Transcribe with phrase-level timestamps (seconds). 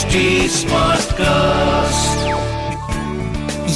[0.00, 2.20] HD Smartcast.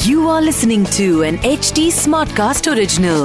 [0.08, 3.25] You are listening to an HD Smartcast original.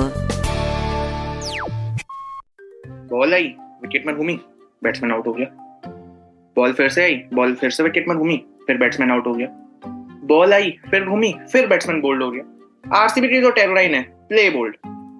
[3.12, 3.44] Ball I
[3.84, 4.40] wicket में घूमी
[4.84, 5.48] batsman out हो गया
[6.56, 8.38] ball फिर से आई बॉल फिर से विकेट में घूमी
[8.68, 9.48] फिर बैट्समैन आउट हो गया
[10.26, 14.50] बॉल आई फिर घूमी फिर बैट्समैन बोल्ड हो गया आरसीबी की जो टेरोलाइन है प्ले
[14.50, 14.76] बोल्ड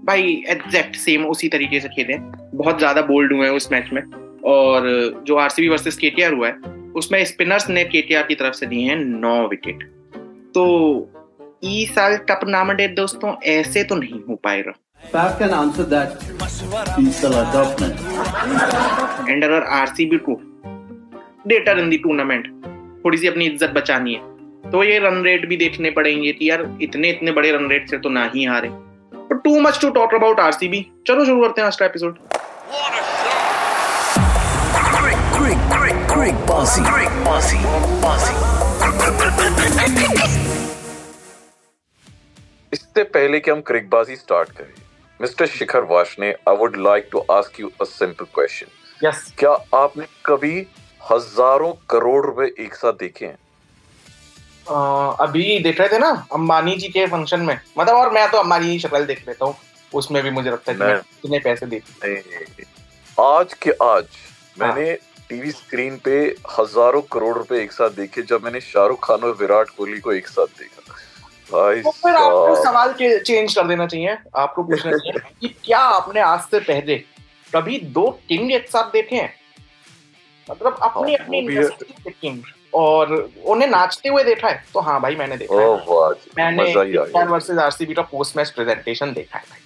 [0.08, 2.18] भाई एग्जैक्ट सेम उसी तरीके से खेले
[2.58, 4.02] बहुत ज़्यादा बोल्ड हुए हैं उस मैच में।
[4.46, 4.90] और
[5.28, 8.96] जो आरसीबी वर्सेस केटीआर हुआ है उसमें स्पिनर्स ने केटीआर की तरफ़ से दिए हैं
[8.96, 9.84] नौ विकेट
[10.54, 10.66] तो
[11.64, 14.72] ई साल टप नामडे दोस्तों ऐसे तो नहीं हो पाएगा
[15.14, 16.10] Faf can answer that.
[17.00, 17.24] He's
[20.18, 20.36] को
[23.06, 24.22] थोड़ी सी अपनी इज़्ज़त बचानी है
[24.72, 27.98] तो ये रन रेट भी देखने पड़ेंगे कि यार इतने इतने बड़े रन रेट से
[27.98, 31.68] तो ना ही हारे। But too much to talk about RCB चलो शुरू करते हैं
[31.68, 32.18] आज का episode
[36.10, 36.82] Great bossy.
[36.84, 37.58] Great bossy.
[38.02, 38.34] Bossy.
[42.74, 44.74] इससे पहले कि हम क्रिकबाजी स्टार्ट करें
[45.20, 50.06] mister Shikhar Washne I would like to ask you a simple question yes क्या आपने
[50.26, 50.56] कभी
[51.02, 53.38] हज़ारों करोड़ रुपए एक साथ देखे हैं
[55.28, 58.72] अभी देख रहे थे ना अंबानी जी के फ़ंक्शन में मतलब और मैं तो अंबानी
[58.72, 59.56] की शक्ल देख लेता हूँ
[59.92, 62.66] उसमें भी मुझे लगता है कि कितने पैसे नहीं,
[63.18, 64.18] आज के आज
[64.58, 64.98] मैंने
[65.30, 66.16] टीवी स्क्रीन पे
[66.52, 70.28] हज़ारों करोड़ रुपए एक साथ देखे जब मैंने शाहरुख खान और विराट कोहली को एक
[70.28, 70.82] साथ देखा।
[71.50, 75.80] भाई तो फिर आपको सवाल के चेंज कर देना चाहिए। आपको पूछना चाहिए कि क्या
[75.80, 76.98] आपने आज से पहले
[77.54, 79.34] कभी दो किंग एक साथ देखे हैं?
[80.48, 82.42] मतलब अपनी हाँ, अपनी के किंग
[82.74, 83.14] और
[83.46, 84.64] उन्हें नाचते हुए देखा है?
[84.74, 85.62] तो हाँ भाई मैंने देखा है।
[86.38, 89.62] मैंने वर्सेस आरसीबी का पोस्ट मैच प्रेजेंटेशन देखा है भाई।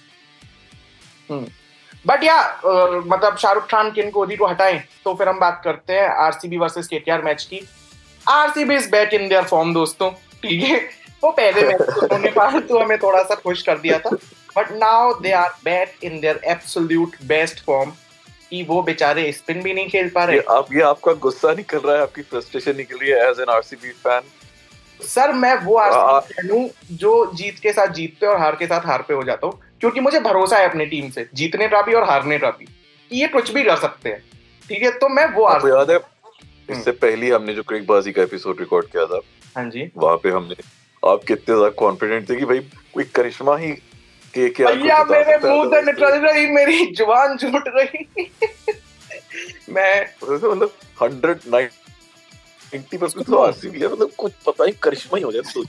[2.06, 6.08] बट या मतलब शाहरुख खान किन कोहली को हटाएँ तो फिर हम बात करते हैं
[6.24, 7.60] आरसीबी वर्सेस केटीआर मैच की।
[8.26, 10.10] RCB is back in their form दोस्तों।
[10.42, 10.78] ठीक है?
[11.24, 14.10] वो पहले मैच उन्होंने फालतू हमें थोड़ा सा खुश कर दिया था।
[14.56, 17.90] But now they are back in their absolute best form
[18.50, 21.78] कि वो बेचारे स्पिन भी नहीं खेल पा रहे। ये आप ये आपका गुस्सा निकल
[21.78, 24.30] रहा है आपकी फ्रस्ट्रेशन निकल रही है as an RCB fan
[25.00, 28.86] sir मैं वो आरसीबी फ़ैन हूँ जो जीत के साथ जीतते और हार के साथ
[28.86, 31.94] हार पे हो जाता हूँ। क्योंकि मुझे भरोसा है अपनी टीम से। जीतने का भी
[31.94, 34.22] और हारने का भी कि ये कुछ भी कर सकते हैं।
[34.68, 35.98] ठीक है तो मैं वो आपको याद है
[36.68, 39.20] इससे पहले हमने जो क्रिकबाजी का एपिसोड रिकॉर्ड किया था
[39.56, 40.54] हाँ जी। वहाँ पे हमने
[41.02, 42.58] आप कितने ज़्यादा कॉन्फिडेंट थे कि भाई
[42.94, 43.70] कोई करिश्मा ही
[44.34, 48.30] के के भैया मेरे मुँह से निकल रही मेरी ज़ुबान छूट रही।
[49.70, 51.38] मैं मतलब हंड्रेड
[53.24, 55.62] तो आरसीबी है मतलब कुछ पता ही करिश्मा ही हो जाए तो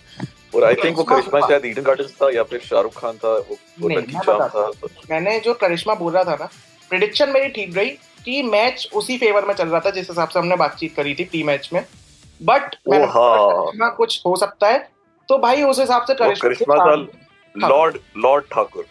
[0.53, 3.57] और आई थिंक वो करिश्मा शायद ईडन गार्डन्स था या फिर शाहरुख खान था वो,
[3.79, 4.69] वो नहीं, लकी चाम था।
[5.09, 6.50] मैंने जो करिश्मा बोल रहा था ना
[6.91, 7.89] प्रिडिक्शन मेरी ठीक रही
[8.25, 11.23] कि मैच उसी फेवर में चल रहा था जिस हिसाब से हमने बातचीत करी थी
[11.31, 11.84] टी मैच में
[12.41, 14.78] बट हाँ। करिश्मा कुछ हो सकता है
[15.29, 16.95] तो भाई उस हिसाब से करिश्मा था।
[17.55, 18.85] लॉर्ड लॉर्ड ठाकुर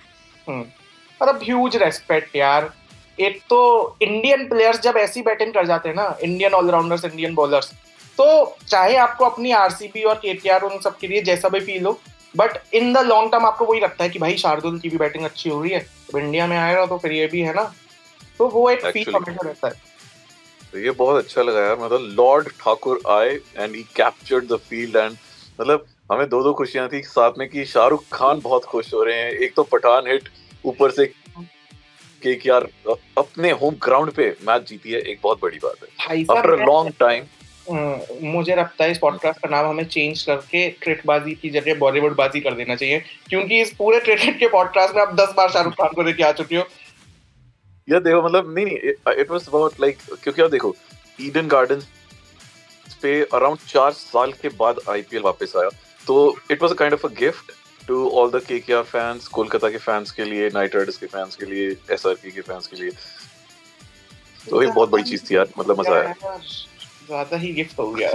[0.48, 2.70] मतलब ह्यूज रेस्पेक्ट यार।
[3.19, 3.59] एक तो
[4.03, 7.72] इंडियन प्लेयर्स जब ऐसी बैटिंग कर जाते हैं ना इंडियन ऑलराउंडर्स इंडियन बॉलर्स
[8.19, 11.98] तो चाहे आपको अपनी आरसीबी और केटीआर उन सब के लिए जैसा भी फील हो
[12.34, 15.25] but in the long term आपको वही लगता है कि भाई शार्दुल की भी बैटिंग
[15.25, 15.80] अच्छी हो रही है
[16.10, 17.64] तो इंडिया में आएगा तो फिर ये भी है ना?
[18.38, 19.75] तो वो एक फील हमेशा रहता है।
[20.72, 24.96] तो ये बहुत अच्छा लगा यार मतलब लॉर्ड ठाकुर आए and he captured the field
[24.96, 25.16] and
[25.60, 29.19] मतलब हमें दो दो खुशियाँ थी साथ में कि शाहरुख खान बहुत खुश हो रहे
[29.19, 30.28] हैं। एक तो पठान हिट
[30.64, 31.06] ऊपर से
[32.22, 32.66] के यार
[33.19, 37.25] अपने होम ग्राउंड पे मैच जीती है एक बहुत बड़ी बात है। आफ्टर लॉन्ग टाइम
[37.70, 42.41] मुझे लगता है इस पॉडकास्ट का नाम हमें चेंज करके क्रिकेटबाजी की जगह बॉलीवुड बाजी
[42.41, 42.98] कर देना चाहिए।
[43.28, 46.32] क्योंकि इस पूरे क्रिकेट के पॉडकास्ट में आप दस बार शाहरुख खान को लेके आ
[46.32, 46.66] चुके हो।
[47.88, 50.75] या देखो मतलब नहीं नहीं इट वाज अबाउट लाइक क्योंकि आप देखो
[51.20, 51.88] ईडन गार्डन्स
[53.02, 55.69] पे अराउंड चार साल के बाद आईपीएल वापस आया।
[56.06, 57.52] तो it was a kind of a gift
[57.88, 61.46] to all the KKR fans Kolkata के फैंस के लिए नाइट राइडर्स के फैंस के
[61.46, 62.91] लिए एसआरपी के फैंस के लिए।
[64.46, 66.41] तो ये बहुत बड़ी चीज़ थी यार मतलब मज़ा आया। यार,
[67.06, 68.10] ज़्यादा ही गिफ्ट हो गया।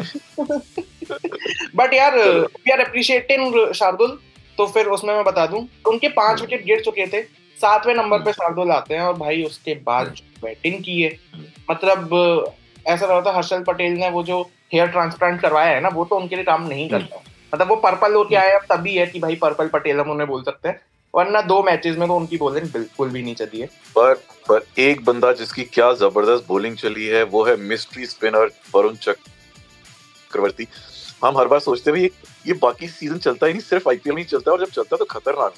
[1.75, 4.19] बट यार वी आर अप्रिशिएटिंग शार्दुल
[4.57, 7.21] तो फिर उसमें मैं बता दूँ उनके पाँच विकेट गिर चुके थे
[7.57, 11.17] सातवें नंबर पे शार्दुल आते हैं और भाई उसके बाद बैटिंग की है
[11.71, 12.13] मतलब
[12.87, 14.41] ऐसा रहा था हर्षल पटेल ने वो जो
[14.73, 17.21] हेयर ट्रांसप्लांट करवाया है ना वो तो उनके लिए काम नहीं करता।
[17.53, 20.43] मतलब वो पर्पल होके आए अब तभी है कि भाई पर्पल पटेल हम उन्हें बोल
[20.43, 20.81] सकते हैं।
[21.13, 24.13] वरना दो मैचेस में तो उनकी बॉलिंग बिल्कुल भी नहीं चली है। पर
[24.49, 30.67] पर एक बंदा जिसकी क्या ज़बरदस्त बॉलिंग चली है वो है मिस्ट्री स्पिनर वरुण चक्रवर्ती।
[31.23, 32.09] हम हर बार सोचते हैं ये,
[32.47, 34.95] ये बाकी सीज़न चलता ही नहीं सिर्फ़ आईपीएल में ही चलता है और जब चलता
[34.95, 35.53] है तो खतरनाक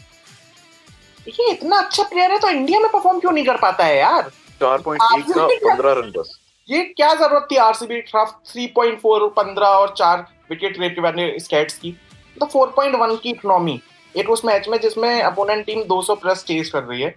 [1.28, 4.30] ये इतना अच्छा प्लेयर है तो इंडिया में परफॉर्म क्यों नहीं कर पाता है यार?
[4.62, 6.38] चार पॉइंट एक का पंद्रह रन बस।
[6.70, 11.16] ये क्या ज़रूरत थी आरसीबी थ्री पॉइंट फोर पंद्रह और चार विकेट रेट के बाद
[11.42, 11.92] स्कैट्स की।
[12.38, 13.80] तो फोर पॉइंट वन की इकोनॉमी
[14.16, 17.16] एक उस मैच में जिसमें अपोनेंट टीम 200 प्लस चेज कर रही है।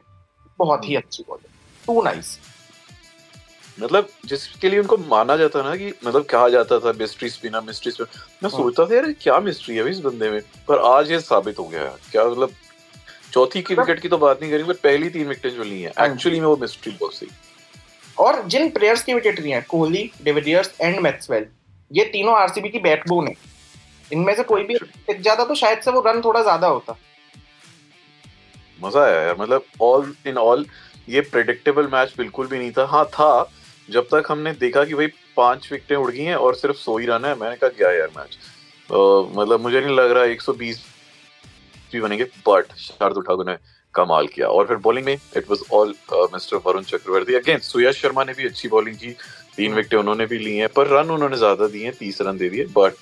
[0.58, 1.52] बहुत ही अच्छी बॉलिंग
[1.84, 2.38] टू नाइस
[3.78, 7.92] मतलब जिसके लिए उनको माना जाता ना कि मतलब कहा जाता था मिस्ट्री स्पिनर मिस्ट्री
[7.92, 8.08] स्पिनर
[8.42, 10.40] मैं हाँ। सोचता था यार क्या मिस्ट्री है इस बंदे में?
[10.68, 12.52] पर आज ये साबित हो गया है। क्या मतलब
[13.32, 15.92] चौथी की विकेट की तो बात नहीं करेंगे पर पहली तीन विकेटें जो ली हैं।
[15.98, 17.28] हाँ। एक्चुअली में वो मिस्ट्री बॉक्स थी
[18.18, 21.46] और जिन प्लेयर्स की विकेट ली हैं कोहली डिविलियर्स एंड मैक्सवेल
[21.90, 23.34] ये तीनों आरसीबी की बैकबोन है।
[24.12, 26.96] इनमें से कोई भी टिक जाता तो शायद से वो रन थोड़ा ज़्यादा होता।
[28.78, 30.66] मज़ा आया यार मतलब ऑल इन ऑल
[31.08, 33.50] ये प्रेडिक्टेबल मैच बिल्कुल भी नहीं था। हाँ था
[33.88, 35.06] जब तक हमने देखा कि भाई
[35.36, 38.08] पाँच विकेटें उड़ गई हैं और सिर्फ़ सौ ही रन है मैंने कहा क्या यार
[38.16, 38.38] मैच
[38.88, 40.78] मतलब मुझे नहीं लग रहा 120
[41.92, 43.56] भी बनेंगे बट शार्दुल ठाकुर ने
[43.94, 45.94] कमाल किया। और फिर बॉलिंग में it was all
[46.32, 49.10] mister Varun Chakravarthy again Suyash Sharma ने भी अच्छी बॉलिंग की।
[49.56, 52.38] तीन हम्म। विकेटें उन्होंने भी ली हैं पर रन उन्होंने ज़्यादा दिए हैं तीस रन
[52.38, 52.92] दे दिए बट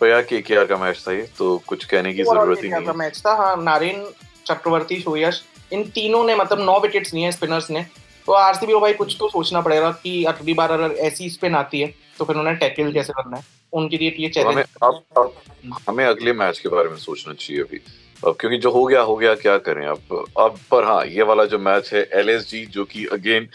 [0.00, 2.96] पया के के का मैच था ये तो कुछ कहने की ज़रूरत ही नहीं है।
[2.96, 4.04] मैच था हाँ नारेन
[4.46, 7.84] चक्रवर्ती शोयश इन तीनों ने मतलब नौ विकेट्स लिए स्पिनर्स ने।
[8.28, 11.80] तो आरसीबी को भाई कुछ तो सोचना पड़ेगा कि अगली बार अगर ऐसी स्पिन आती
[11.80, 15.02] है तो फिर उन्हें टैकल कैसे करना है। उनके लिए ये तो हमें चैलेंज अब
[15.18, 17.80] अब हमें अगले मैच के बारे में सोचना चाहिए अभी।
[18.22, 19.86] अब क्योंकि जो हो गया हो गया क्या करें?
[19.86, 23.48] अब अब पर हाँ ये वाला जो मैच है एलएसजी जो कि अगेन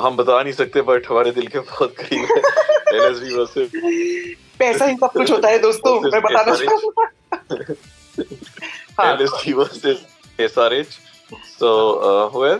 [0.00, 2.38] हम बता नहीं सकते बट हमारे दिल के बहुत करीब है।
[2.94, 3.70] एल एस जी वर्सेस
[4.58, 7.10] पैसा ही सब कुछ होता है दोस्तों मैं बताना चाहूँगा
[9.00, 9.16] हाँ।
[10.40, 10.98] S R H
[11.32, 12.58] so well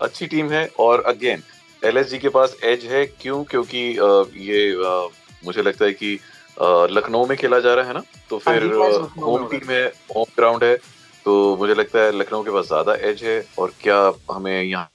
[0.00, 1.42] अच्छी टीम है और अगेन
[1.84, 3.44] एल के पास एज है। क्यों?
[3.44, 5.10] क्योंकि uh, ये uh,
[5.44, 6.20] मुझे लगता है कि
[6.62, 8.02] uh, लखनऊ में खेला जा रहा है ना?
[8.30, 10.76] तो हाँ फिर में होम टीम है। होम ग्राउंड है।
[11.24, 14.90] तो मुझे लगता है लखनऊ के पास ज़्यादा एज है और क्या हमें यहाँ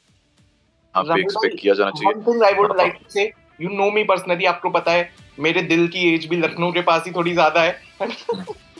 [0.96, 3.32] पे एक्सपेक्ट किया जाना चाहिए?
[3.62, 7.04] You know me personally, आपको पता है मेरे दिल की एज भी लखनऊ के पास
[7.06, 7.80] ही थोड़ी ज़्यादा है।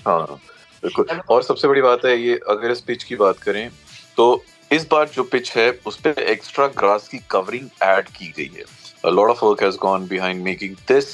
[0.06, 0.40] हाँ
[0.84, 3.70] बिल्कुल। और सबसे बड़ी बात है ये अगर इस पिच की बात करें
[4.18, 8.52] तो इस बार जो पिच है उस पे एक्स्ट्रा ग्रास की कवरिंग ऐड की गई
[8.58, 8.66] है।
[9.02, 11.06] A lot of work has gone behind making this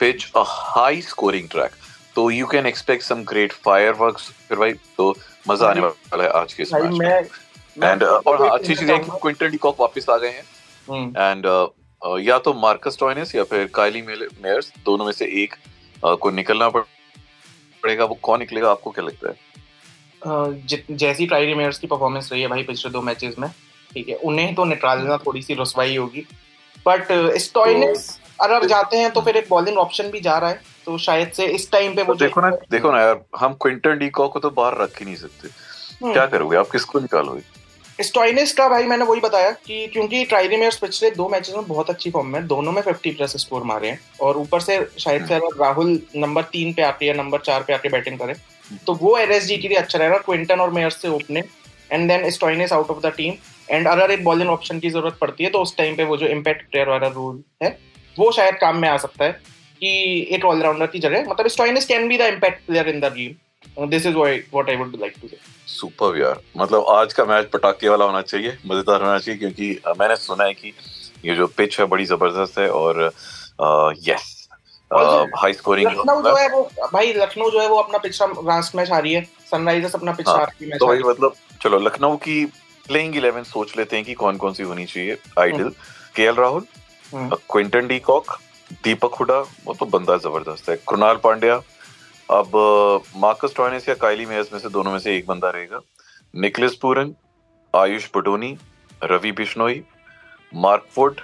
[0.00, 1.72] pitch a high scoring track
[2.14, 5.14] तो you can expect some great fireworks फिर भाई तो
[5.48, 8.98] मज़ा आने वाला है आज के इस मैच में। एंड और हाँ अच्छी चीज़ है
[8.98, 10.44] कि क्विंटन डिकॉक वापस आ गए हैं।
[10.88, 11.46] हम्म, एंड
[12.20, 15.54] या तो मार्कस टॉयनेस या फिर काइली मेयर्स दोनों में से एक
[16.20, 19.36] को निकलना पड़ेगा। वो कौन निकलेगा आपको क्या लगता है?
[20.92, 23.48] जैसी ट्राई मेयर्स की परफॉर्मेंस रही है भाई पिछले दो मैचेस में
[23.90, 26.26] ठीक है उन्हें तो निकालना थोड़ी सी रसवाई होगी।
[26.86, 28.08] बट स्टॉइनिस
[28.40, 31.46] अगर जाते हैं तो फिर एक बॉलिंग ऑप्शन भी जा रहा है तो शायद से
[31.48, 34.50] इस टाइम पे वो तो देखो ना देखो ना यार हम क्विंटन डिकॉक को तो
[34.52, 37.42] बाहर रख ही नहीं सकते। हम्म। क्या करोगे आप किसको निकालोगे?
[38.02, 41.90] स्टॉइनिस का भाई मैंने वही बताया कि क्योंकि ट्राइली मेयर्स पिछले दो मैचेस में बहुत
[41.90, 45.34] अच्छी फॉर्म में, दोनों में 50 प्लस स्कोर मारे हैं और ऊपर से शायद से
[45.34, 48.34] अगर राहुल नंबर तीन पे आके या नंबर चार पे आके बैटिंग करे
[48.86, 51.44] तो वो एल के लिए अच्छा रहेगा क्विंटन और मेयर्स से opening
[51.92, 53.34] and then Stoinis out of the team
[53.70, 56.26] and अगर एक बॉलिंग ऑप्शन की ज़रूरत पड़ती है तो उस टाइम पे वो जो
[56.26, 57.78] इम्पैक्ट प्लेयर वाला रूल है,
[58.18, 59.32] वो शायद काम में आ सकता है
[59.80, 63.45] कि एक ऑलराउंडर की जगह मतलब Stoinis can be the impact player in the game
[63.88, 67.88] this is what I would like to say super यार मतलब आज का मैच पटाखे
[67.88, 69.70] वाला होना चाहिए मज़ेदार होना चाहिए क्योंकि
[70.00, 70.72] मैंने सुना है कि
[71.24, 73.10] ये जो पिच है बड़ी ज़बरदस्त है और
[74.08, 74.34] यस
[74.90, 78.90] हाई स्कोरिंग लखनऊ जो है वो भाई लखनऊ जो है वो अपना पिछड़ा लास्ट मैच
[78.90, 82.44] हारी है। सनराइजर्स अपना पिछड़ा हाँ, मैच तो भाई मतलब चलो लखनऊ की
[82.86, 85.70] प्लेइंग इलेवन सोच लेते हैं कि कौन कौन सी होनी चाहिए। Ideal
[86.16, 86.66] K Rahul.
[87.12, 88.32] Quinton de Kock
[88.84, 91.56] Deepak Hooda वो तो बंदा ज़बरदस्त है। कृणाल पांड्या
[92.28, 92.56] अब
[93.16, 95.80] मार्कस टॉयनेस या काइली मेयर्स में से दोनों में से एक बंदा रहेगा।
[96.34, 97.14] Nicholas Pooran
[97.74, 98.56] Ayush Badoni
[99.02, 99.82] Ravi Bishnoi
[100.52, 101.20] Mark Wood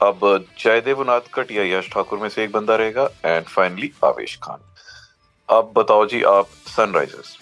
[0.00, 0.20] अब
[0.58, 4.58] जयदेव उनादकट या यश ठाकुर में से एक बंदा रहेगा एंड फाइनली आवेश खान।
[5.48, 7.36] अब बताओ जी आप सनराइजर्स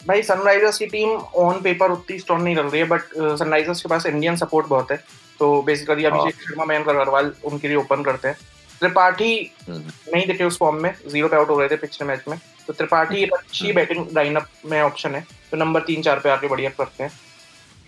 [0.00, 1.10] भाई सनराइजर्स की टीम
[1.44, 3.02] ऑन पेपर उतनी स्ट्रॉन्ग नहीं लग रही है बट
[3.38, 4.96] सनराइजर्स के पास इंडियन सपोर्ट बहुत है।
[5.40, 8.36] तो बेसिकली अभिषेक शर्मा मयंक अग्रवाल उनके लिए ओपन करते हैं।
[8.80, 9.34] त्रिपाठी
[9.68, 12.38] हम्म, नहीं दिखे उस फॉर्म में ज़ीरो पे आउट हो रहे थे पिछले मैच में।
[12.66, 16.48] तो त्रिपाठी एक अच्छी बैटिंग लाइनअप में ऑप्शन है। तो नंबर तीन चार पे आके
[16.48, 17.10] बढ़िया करते हैं।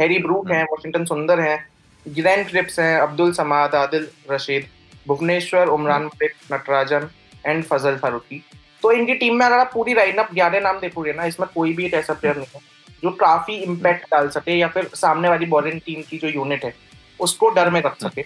[0.00, 1.58] हैरी ब्रूक हैं वॉशिंगटन सुंदर हैं
[2.06, 4.66] गिलैन ट्रिप्स हैं Abdul Samad Adil Rashid
[5.08, 7.08] Bhuvneshwar Umran Malik Natarajan
[7.46, 8.42] and Fazal Farooqi
[8.82, 11.86] तो इनकी टीम में अगर आप पूरी लाइनअप ग्यारह नाम देखोगे ना इसमें कोई भी
[11.86, 12.60] एक ऐसा प्लेयर नहीं है
[13.02, 16.74] जो काफ़ी इम्पैक्ट डाल सके या फिर सामने वाली बॉलिंग टीम की जो यूनिट है
[17.20, 18.22] उसको डर में रख सके।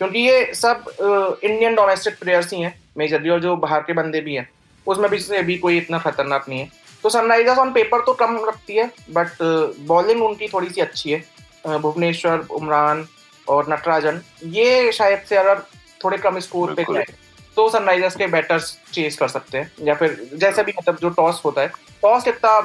[0.00, 0.84] क्योंकि ये सब
[1.44, 4.48] इंडियन डोमेस्टिक प्लेयर्स ही हैं मेजरली और जो बाहर के बंदे भी हैं
[4.86, 6.70] उसमें भी से भी कोई इतना खतरनाक नहीं है।
[7.04, 9.42] तो सनराइजर्स ऑन पेपर तो कम रखती है बट
[9.86, 13.06] बॉलिंग उनकी थोड़ी सी अच्छी है। भुवनेश्वर उमरान
[13.46, 15.62] और नटराजन ये शायद से अगर
[16.00, 17.04] थोड़े कम स्कोर पे। जाए
[17.56, 21.40] तो सनराइजर्स के बैटर्स चेस कर सकते हैं या फिर जैसे भी मतलब जो टॉस
[21.44, 21.68] होता है
[22.02, 22.58] टॉस कितना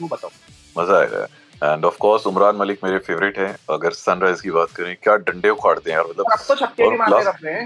[0.00, 0.30] वो बताओ।
[0.76, 1.26] मज़ा आएगा।
[1.62, 5.48] And of course Umran Malik मेरे फेवरेट हैं। अगर सनराइज की बात करें क्या डंडे
[5.48, 6.26] उखाड़ते हैं यार मतलब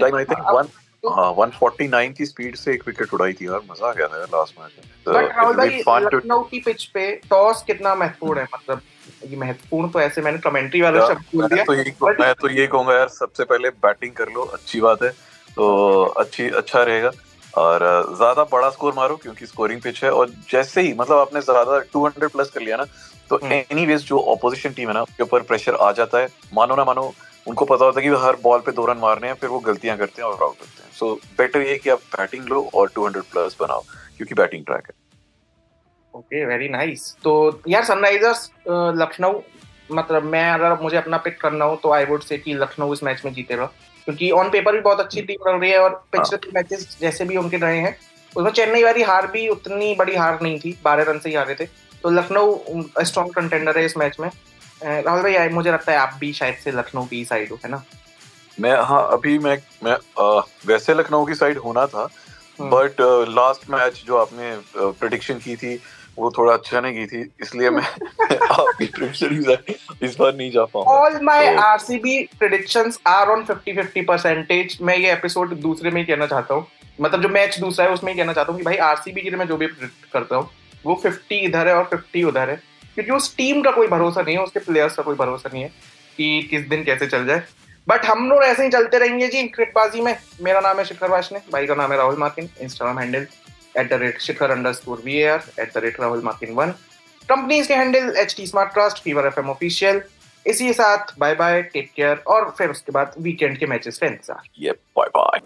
[0.01, 0.63] टाइम आई थिंक वन
[1.03, 4.17] तो- हाँ। 149 की स्पीड से एक विकेट उड़ाई थी यार मज़ा आ गया था
[4.17, 5.11] लास्ट मैच में। तो
[6.17, 8.47] लखनऊ की पिच पे टॉस कितना महत्वपूर्ण है?
[8.53, 8.81] मतलब
[9.27, 11.73] ये महत्वपूर्ण तो ऐसे मैंने कमेंट्री वाला शब्द बोल दिया। तो
[12.07, 15.09] But- मैं तो ये कहूँगा यार सबसे पहले बैटिंग कर लो अच्छी बात है।
[15.55, 17.11] तो अच्छी अच्छा रहेगा।
[17.53, 17.83] और
[18.17, 22.27] ज़्यादा बड़ा स्कोर मारो क्योंकि स्कोरिंग पिच है और जैसे ही मतलब आपने ज़्यादा 200
[22.27, 22.85] प्लस कर लिया ना
[23.29, 26.75] तो हम्म। एनीवेज जो ऑपोजिशन टीम है ना उसके ऊपर प्रेशर आ जाता है। मानो
[26.75, 27.01] ना मानो
[27.47, 29.97] उनको पता होता है कि हर बॉल पे दो रन मारने हैं फिर वो गलतियाँ
[29.97, 33.21] करते हैं और आउट होते हैं। सो बेटर ये कि आप बैटिंग लो और 200
[33.31, 33.83] प्लस बनाओ
[34.17, 34.97] क्योंकि बैटिंग ट्रैक है।
[36.13, 38.49] ओके वेरी नाइस तो यार सनराइजर्स
[38.97, 39.41] लखनऊ
[39.91, 43.03] मतलब मैं अगर मुझे अपना पिक करना हो तो आई वुड से कि लखनऊ इस
[43.03, 43.71] मैच में जीतेगा
[44.09, 47.25] क्योंकि ऑन पेपर भी बहुत अच्छी टीम लग रही है और पिछले तीन मैचेस जैसे
[47.25, 47.95] भी उनके रहे हैं।
[48.33, 51.55] उसमें चेन्नई वाली हार भी उतनी बड़ी हार नहीं थी बारह रन से ही हारे
[51.55, 51.65] थे।
[52.03, 54.29] तो लखनऊ स्ट्रॉन्ग कंटेंडर है इस मैच में।
[54.83, 57.83] राहुल भाई मुझे लगता है आप भी शायद से लखनऊ की साइड हो है ना?
[58.57, 62.09] मैं हाँ अभी मैं मैं अ, वैसे लखनऊ की साइड होना था
[62.59, 65.75] हम्म। बट लास्ट मैच जो आपने प्रिडिक्शन की थी
[66.19, 67.83] वो थोड़ा अच्छा नहीं की थी इसलिए मैं
[68.31, 74.05] आपकी प्रिडिक्शन इस बार नहीं जा पाऊँगा। All my RCB predictions are on 50 50
[74.07, 76.65] percentage मैं ये एपिसोड दूसरे में ही कहना चाहता हूँ।
[77.01, 79.39] मतलब जो मैच दूसरा है उसमें ही कहना चाहता हूँ कि भाई आरसीबी के लिए
[79.39, 80.49] मैं जो भी प्रिडिक्ट करता हूँ
[80.85, 82.55] वो 50 इधर है और 50 उधर है।
[82.95, 85.69] क्योंकि उस टीम का कोई भरोसा नहीं है उसके प्लेयर्स का कोई भरोसा नहीं है
[86.17, 87.43] कि किस दिन कैसे चल जाए।
[87.87, 91.39] बट हम लोग ऐसे ही चलते रहेंगे जी क्रिकेटबाजी में। मेरा नाम है शिखर वाशने
[91.51, 93.25] भाई का नाम है Rahul Markin Instagram handle
[93.79, 96.73] at the rate Shikhar underscore we are at the rate Rahul Markin one
[97.29, 100.01] companies के handle H T smart trust fever F M official
[100.45, 104.07] इसी के साथ बाय बाय टेक केयर और फिर उसके बाद weekend के matches का
[104.07, 105.39] इंतज़ार। ये bye bye.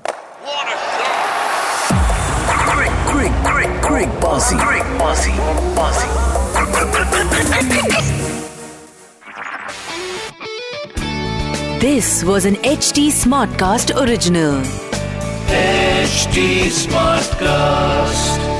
[11.83, 14.63] This was an HT Smartcast original.
[16.03, 18.52] HT Smartcast.